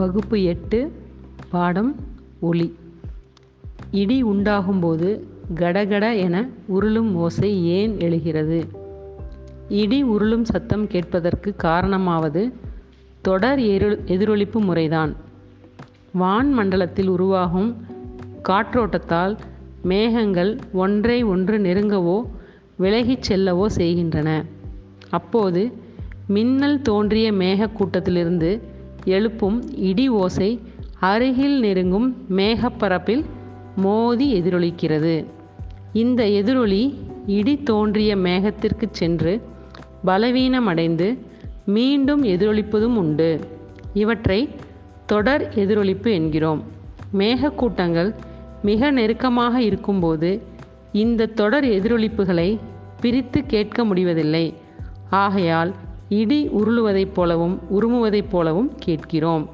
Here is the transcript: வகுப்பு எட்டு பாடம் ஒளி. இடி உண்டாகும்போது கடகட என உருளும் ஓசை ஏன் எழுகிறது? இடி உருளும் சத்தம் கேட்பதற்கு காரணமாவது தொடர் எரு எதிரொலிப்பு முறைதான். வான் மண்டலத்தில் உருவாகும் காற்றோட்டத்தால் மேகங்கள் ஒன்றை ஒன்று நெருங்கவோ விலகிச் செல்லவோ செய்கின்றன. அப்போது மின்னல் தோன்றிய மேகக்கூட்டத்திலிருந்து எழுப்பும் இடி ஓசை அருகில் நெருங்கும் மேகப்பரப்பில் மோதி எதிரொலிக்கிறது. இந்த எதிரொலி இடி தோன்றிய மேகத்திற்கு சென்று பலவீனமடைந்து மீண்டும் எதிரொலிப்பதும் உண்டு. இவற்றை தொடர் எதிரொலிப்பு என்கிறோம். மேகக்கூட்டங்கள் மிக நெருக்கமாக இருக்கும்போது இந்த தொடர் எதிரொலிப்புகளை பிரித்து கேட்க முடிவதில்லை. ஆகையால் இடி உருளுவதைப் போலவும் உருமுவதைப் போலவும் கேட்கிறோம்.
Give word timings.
வகுப்பு 0.00 0.36
எட்டு 0.42 0.78
பாடம் 1.50 1.90
ஒளி. 2.40 2.68
இடி 3.90 4.18
உண்டாகும்போது 4.24 5.08
கடகட 5.54 6.04
என 6.16 6.36
உருளும் 6.66 7.14
ஓசை 7.14 7.50
ஏன் 7.64 7.94
எழுகிறது? 8.00 8.58
இடி 9.68 9.98
உருளும் 10.04 10.42
சத்தம் 10.42 10.86
கேட்பதற்கு 10.86 11.54
காரணமாவது 11.62 12.42
தொடர் 13.22 13.60
எரு 13.60 13.90
எதிரொலிப்பு 14.06 14.60
முறைதான். 14.60 15.12
வான் 16.12 16.52
மண்டலத்தில் 16.52 17.08
உருவாகும் 17.08 17.70
காற்றோட்டத்தால் 18.48 19.36
மேகங்கள் 19.82 20.58
ஒன்றை 20.72 21.22
ஒன்று 21.22 21.58
நெருங்கவோ 21.58 22.18
விலகிச் 22.78 23.32
செல்லவோ 23.32 23.66
செய்கின்றன. 23.66 24.44
அப்போது 25.10 25.72
மின்னல் 26.26 26.82
தோன்றிய 26.82 27.32
மேகக்கூட்டத்திலிருந்து 27.32 28.50
எழுப்பும் 29.04 29.76
இடி 29.76 30.08
ஓசை 30.08 30.60
அருகில் 31.00 31.60
நெருங்கும் 31.60 32.16
மேகப்பரப்பில் 32.36 33.24
மோதி 33.76 34.40
எதிரொலிக்கிறது. 34.40 35.24
இந்த 35.92 36.28
எதிரொலி 36.28 36.98
இடி 37.26 37.62
தோன்றிய 37.62 38.16
மேகத்திற்கு 38.16 38.88
சென்று 38.90 39.42
பலவீனமடைந்து 40.06 41.18
மீண்டும் 41.66 42.24
எதிரொலிப்பதும் 42.24 42.96
உண்டு. 42.96 43.40
இவற்றை 43.94 44.48
தொடர் 45.06 45.54
எதிரொலிப்பு 45.54 46.12
என்கிறோம். 46.12 46.62
மேகக்கூட்டங்கள் 47.18 48.14
மிக 48.62 48.90
நெருக்கமாக 48.90 49.62
இருக்கும்போது 49.62 50.42
இந்த 50.92 51.26
தொடர் 51.26 51.64
எதிரொலிப்புகளை 51.64 52.58
பிரித்து 53.00 53.46
கேட்க 53.46 53.84
முடிவதில்லை. 53.84 54.54
ஆகையால் 55.10 55.74
இடி 56.12 56.48
உருளுவதைப் 56.48 57.14
போலவும் 57.14 57.60
உருமுவதைப் 57.70 58.30
போலவும் 58.30 58.70
கேட்கிறோம். 58.78 59.44